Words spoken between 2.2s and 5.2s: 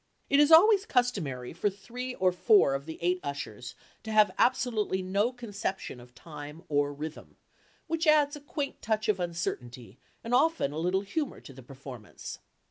four of the eight ushers to have absolutely